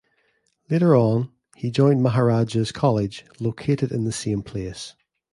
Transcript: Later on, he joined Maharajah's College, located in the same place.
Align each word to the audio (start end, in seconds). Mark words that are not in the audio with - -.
Later 0.67 0.95
on, 0.95 1.29
he 1.55 1.69
joined 1.69 2.01
Maharajah's 2.01 2.71
College, 2.71 3.23
located 3.39 3.91
in 3.91 4.03
the 4.03 4.11
same 4.11 4.41
place. 4.41 4.95